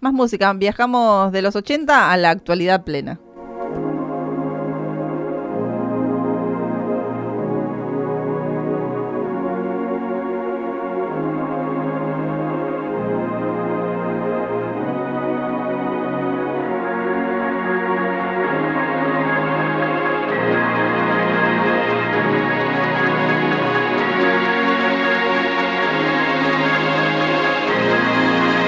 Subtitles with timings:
[0.00, 3.18] Más música, viajamos de los 80 a la actualidad plena.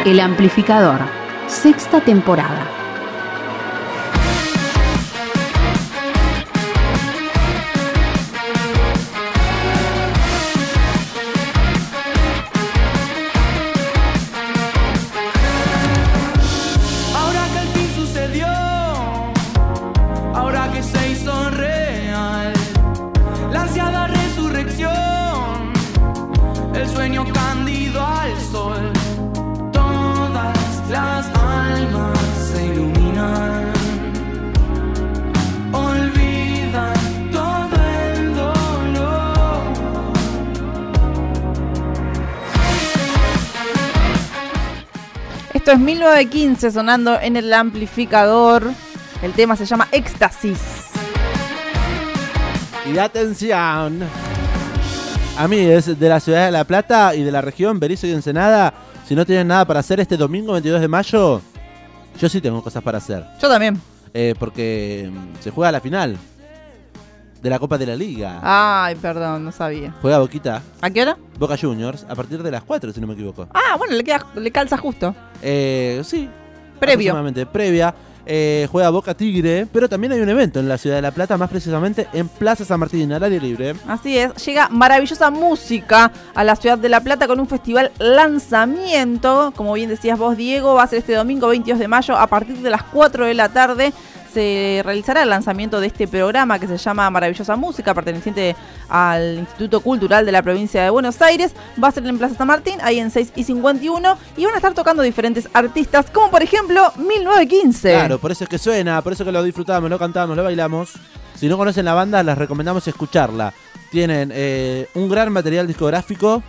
[0.05, 1.20] El amplificador,
[1.51, 2.80] sexta temporada.
[45.71, 48.73] Esto es 1915 sonando en el amplificador.
[49.23, 50.59] El tema se llama Éxtasis.
[52.93, 54.01] Y atención.
[55.39, 58.11] A mí es de la ciudad de La Plata y de la región Berizo y
[58.11, 58.75] Ensenada.
[59.07, 61.41] Si no tienen nada para hacer este domingo 22 de mayo,
[62.19, 63.25] yo sí tengo cosas para hacer.
[63.41, 63.81] Yo también.
[64.13, 66.19] Eh, porque mm, se juega la final
[67.41, 68.41] de la Copa de la Liga.
[68.43, 69.95] Ay, perdón, no sabía.
[70.03, 71.17] Juega Boquita, ¿A qué hora?
[71.39, 73.47] Boca Juniors, a partir de las 4, si no me equivoco.
[73.55, 75.15] Ah, bueno, le, queda, le calza justo.
[75.43, 76.29] Eh, sí.
[76.79, 77.15] Previo.
[77.53, 77.95] previa.
[78.27, 81.37] Eh, juega Boca Tigre, pero también hay un evento en la ciudad de La Plata,
[81.37, 83.75] más precisamente en Plaza San Martín, al aire libre.
[83.89, 89.53] Así es, llega maravillosa música a la ciudad de La Plata con un festival lanzamiento.
[89.57, 92.59] Como bien decías vos, Diego, va a ser este domingo 22 de mayo a partir
[92.59, 93.93] de las 4 de la tarde.
[94.33, 98.55] Se realizará el lanzamiento de este programa que se llama Maravillosa Música, perteneciente
[98.89, 101.53] al Instituto Cultural de la provincia de Buenos Aires.
[101.83, 104.19] Va a ser en Plaza San Martín, ahí en 6 y 51.
[104.37, 107.91] Y van a estar tocando diferentes artistas, como por ejemplo 1915.
[107.91, 110.93] Claro, por eso es que suena, por eso que lo disfrutamos, lo cantamos, lo bailamos.
[111.35, 113.53] Si no conocen la banda, les recomendamos escucharla.
[113.91, 116.43] Tienen eh, un gran material discográfico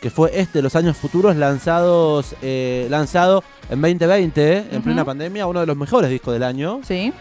[0.00, 5.60] que fue este, Los Años Futuros, lanzados, eh, lanzado en 2020, en plena pandemia, uno
[5.60, 6.80] de los mejores discos del año.
[6.84, 7.12] Sí.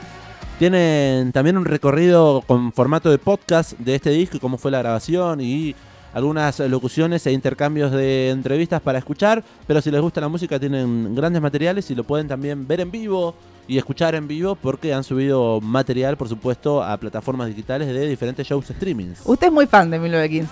[0.59, 4.79] Tienen también un recorrido con formato de podcast de este disco y cómo fue la
[4.79, 5.75] grabación y
[6.13, 9.43] algunas locuciones e intercambios de entrevistas para escuchar.
[9.67, 12.89] Pero si les gusta la música, tienen grandes materiales y lo pueden también ver en
[12.89, 13.35] vivo
[13.67, 18.47] y escuchar en vivo porque han subido material, por supuesto, a plataformas digitales de diferentes
[18.47, 19.21] shows streamings.
[19.25, 20.51] Usted es muy fan de 1915.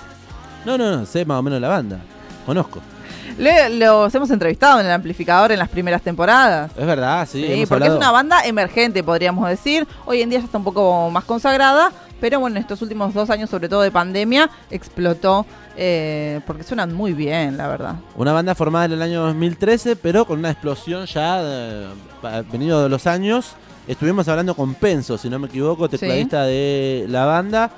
[0.66, 2.02] No, no, no, sé más o menos la banda.
[2.46, 2.80] Conozco.
[3.38, 6.72] Le- los hemos entrevistado en el amplificador en las primeras temporadas.
[6.78, 7.42] Es verdad, sí.
[7.46, 9.86] Sí, porque es una banda emergente, podríamos decir.
[10.06, 11.92] Hoy en día ya está un poco más consagrada,
[12.22, 15.46] pero bueno, estos últimos dos años, sobre todo de pandemia, explotó
[15.76, 17.96] eh, porque suenan muy bien, la verdad.
[18.16, 21.88] Una banda formada en el año 2013, pero con una explosión ya eh,
[22.22, 23.54] pa- venido de los años.
[23.88, 27.70] Estuvimos hablando con Penso, si no me equivoco, tecladista de la banda,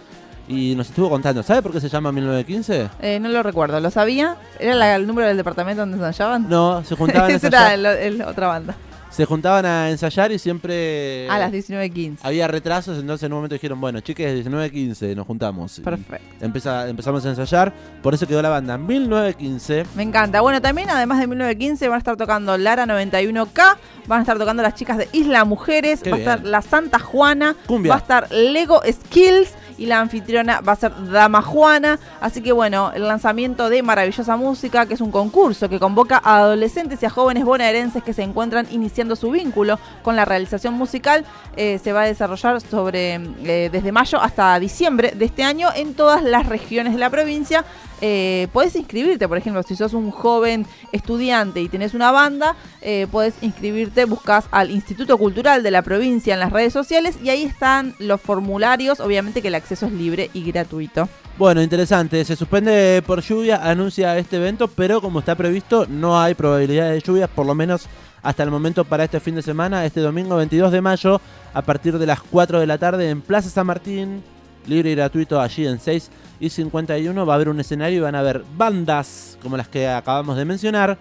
[0.47, 1.44] y nos estuvo contando.
[1.44, 2.90] ¿Sabe por qué se llama 1915?
[3.02, 4.38] Eh, no lo recuerdo, ¿lo sabía?
[4.59, 6.47] ¿Era la- el número del departamento donde ensayaban?
[6.50, 8.75] No, se juntaban, Esa era el- el- otra banda.
[9.09, 12.19] se juntaban a ensayar y siempre A las 19.15.
[12.22, 15.80] había retrasos, entonces en un momento dijeron, bueno, chiques, 1915, nos juntamos.
[15.84, 16.46] Perfecto.
[16.46, 19.86] empeza- empezamos a ensayar, por eso quedó la banda 1915.
[19.96, 20.41] Me encanta.
[20.41, 24.62] Bueno, también además de 1915 van a estar tocando Lara 91K, van a estar tocando
[24.62, 27.90] las chicas de Isla Mujeres, Qué va a estar la Santa Juana, Cumbia.
[27.91, 32.00] va a estar Lego Skills y la anfitriona va a ser Dama Juana.
[32.22, 36.40] Así que bueno, el lanzamiento de Maravillosa Música, que es un concurso que convoca a
[36.40, 41.26] adolescentes y a jóvenes bonaerenses que se encuentran iniciando su vínculo con la realización musical,
[41.56, 45.94] eh, se va a desarrollar sobre eh, desde mayo hasta diciembre de este año en
[45.94, 47.66] todas las regiones de la provincia.
[48.00, 53.08] Eh, podés inscribirte, por ejemplo, si sos un joven estudiante y tenés una banda, eh,
[53.12, 57.44] podés inscribirte, buscas al Instituto Cultural de la provincia en las redes sociales y ahí
[57.44, 61.10] están los formularios, obviamente que el acceso es libre y gratuito.
[61.38, 62.24] Bueno, interesante.
[62.24, 67.02] Se suspende por lluvia, anuncia este evento, pero como está previsto, no hay probabilidad de
[67.02, 67.86] lluvias, por lo menos
[68.24, 71.19] hasta el momento para este fin de semana, este domingo 22 de mayo,
[71.54, 74.24] a partir de las 4 de la tarde en Plaza San Martín,
[74.68, 77.25] libre y gratuito allí en 6 y 51.
[77.25, 80.46] Va a haber un escenario y van a haber bandas como las que acabamos de
[80.46, 80.98] mencionar.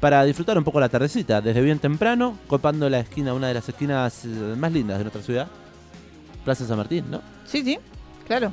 [0.00, 3.68] Para disfrutar un poco la tardecita, desde bien temprano, copando la esquina, una de las
[3.68, 5.48] esquinas eh, más lindas de nuestra ciudad.
[6.44, 7.22] Plaza San Martín, ¿no?
[7.46, 7.78] Sí, sí,
[8.26, 8.50] claro.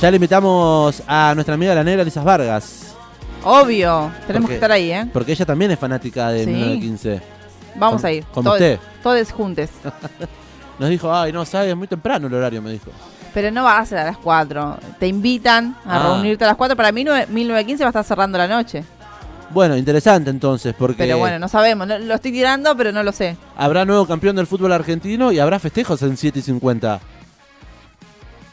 [0.00, 2.80] Ya le invitamos a nuestra amiga la negra Lisas Vargas,
[3.46, 5.06] Obvio, tenemos Porque- que estar ahí, ¿eh?
[5.12, 6.50] porque ella también es fanática de Sí.
[6.50, 7.20] 1915.
[7.76, 8.24] Vamos Con- a ir.
[8.32, 8.78] como todos, usted.
[9.02, 9.68] Todos juntos.
[10.78, 12.90] Nos dijo, ay, no, sabe, es muy temprano el horario, me dijo.
[13.34, 14.78] Pero no va a ser a las 4.
[14.98, 16.02] Te invitan a Ah.
[16.04, 16.74] reunirte a las 4.
[16.74, 18.82] Para mí, nueve- 1915 va a estar cerrando la noche.
[19.54, 21.86] Bueno, interesante entonces, porque Pero bueno, no sabemos.
[21.88, 23.36] Lo estoy tirando, pero no lo sé.
[23.56, 27.00] habrá nuevo campeón del fútbol argentino y habrá festejos en 7 y 50.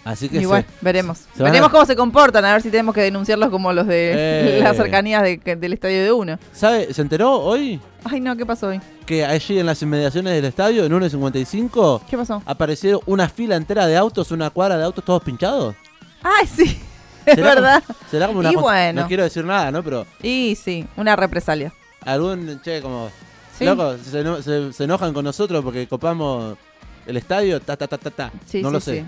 [0.03, 1.19] Así que se- bueno, veremos.
[1.35, 4.57] se veremos a- cómo se comportan, a ver si tenemos que denunciarlos como los de
[4.57, 4.59] Eh.
[4.63, 6.39] las cercanías de- que- del estadio de uno.
[6.53, 6.91] ¿sabe?
[6.91, 8.81] ¿Se enteró hoy Ay, no, ¿qué pasó hoy?
[9.05, 12.41] que allí en las inmediaciones del estadio, en 1 y 55, ¿Qué pasó?
[12.47, 15.75] apareció una fila entera de autos, una cuadra de autos todos pinchados?
[16.23, 16.79] Ay, sí,
[17.25, 17.83] es ¿Será verdad.
[17.85, 19.01] como- será como una Y bueno.
[19.01, 19.83] No quiero decir nada, ¿no?
[19.83, 21.73] Pero Y sí, una represalia.
[22.05, 23.09] algún, che, como...
[23.57, 23.65] Sí.
[23.65, 26.57] Loco, se, se- se enojan con nosotros porque copamos
[27.05, 28.31] el estadio, ta, ta, ta, ta, ta.
[28.45, 28.99] Sí, no sí, lo sé.
[29.01, 29.05] sí.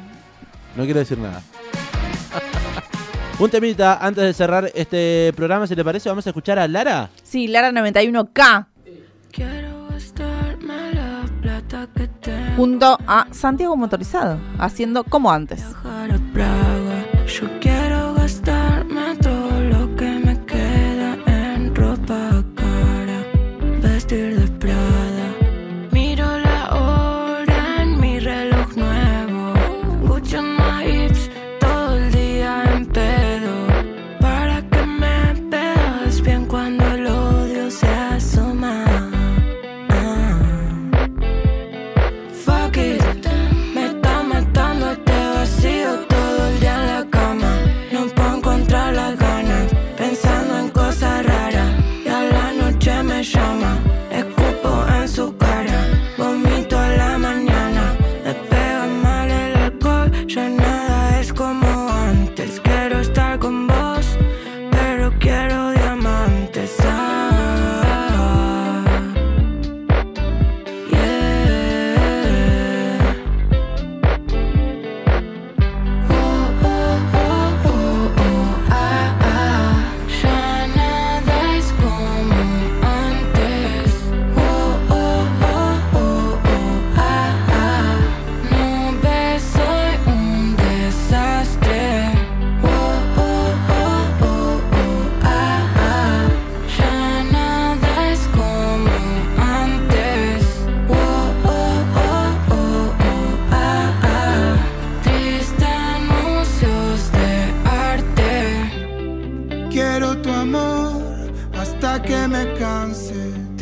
[0.76, 1.42] No quiero decir nada.
[3.40, 7.10] Un temita antes de cerrar este programa, si le parece, vamos a escuchar a Lara.
[7.24, 8.68] Sí, Lara 91K
[9.32, 12.56] Quiero gastarme la plata que tengo.
[12.56, 15.64] junto a Santiago Motorizado, haciendo como antes.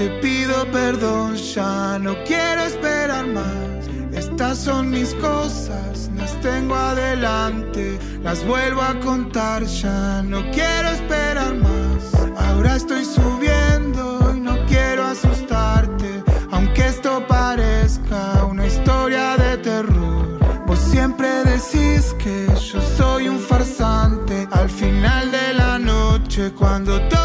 [0.01, 3.87] Te pido perdón, ya no quiero esperar más.
[4.11, 7.99] Estas son mis cosas, las tengo adelante.
[8.23, 12.01] Las vuelvo a contar, ya no quiero esperar más.
[12.35, 16.23] Ahora estoy subiendo y no quiero asustarte.
[16.49, 20.39] Aunque esto parezca una historia de terror.
[20.65, 24.47] Vos siempre decís que yo soy un farsante.
[24.49, 27.20] Al final de la noche, cuando todo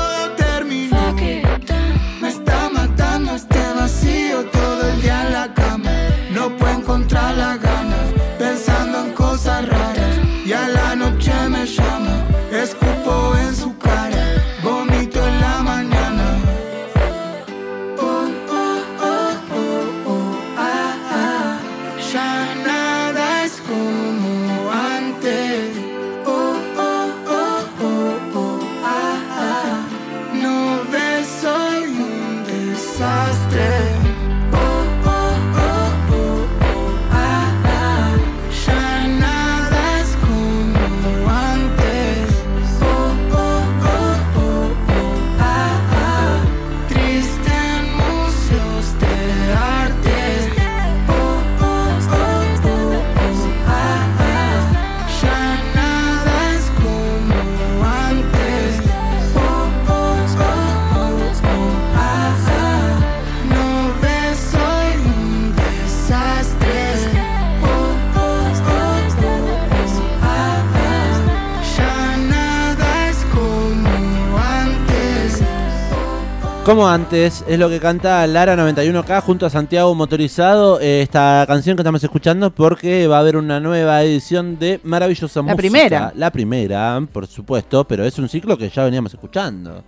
[76.66, 80.80] Como antes, es lo que canta Lara 91K junto a Santiago Motorizado.
[80.80, 85.42] eh, esta canción que estamos escuchando porque va a haber una nueva edición de Maravillosa
[85.42, 85.56] Música.
[85.56, 86.12] primera.
[86.16, 89.84] La primera, por supuesto, pero es un ciclo que ya veníamos escuchando.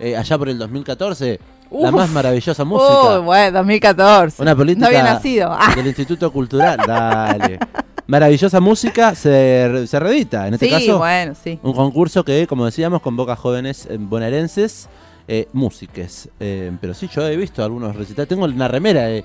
[0.00, 1.38] Eh, allá por el 2014,
[1.70, 3.18] la más maravillosa música.
[3.18, 4.40] Uy, bueno, 2014.
[4.40, 5.50] Una política No había nacido.
[5.52, 6.80] Ah, del Instituto Cultural.
[6.86, 7.58] Dale.
[8.06, 10.96] Maravillosa música se, se reedita, en este sí, caso.
[10.98, 11.60] bueno, sí.
[11.62, 14.88] Un concurso que, como decíamos, convoca jóvenes bonaerenses,
[15.34, 16.28] eh, músiques.
[16.38, 18.28] Eh, pero sí, yo he visto algunos recitales.
[18.28, 19.24] Tengo una remera de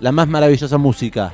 [0.00, 1.32] la más maravillosa música.